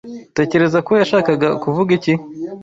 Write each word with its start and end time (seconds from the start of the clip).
Utekereza 0.31 0.77
ko 0.87 0.91
yashakaga 1.01 1.47
kuvuga 1.63 1.89
iki? 1.97 2.13